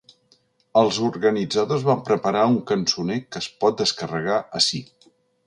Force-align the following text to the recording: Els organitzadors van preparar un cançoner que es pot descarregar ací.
Els 0.79 0.95
organitzadors 1.07 1.85
van 1.89 2.01
preparar 2.07 2.47
un 2.53 2.57
cançoner 2.73 3.19
que 3.27 3.43
es 3.45 3.51
pot 3.61 3.79
descarregar 3.85 4.41
ací. 4.63 4.83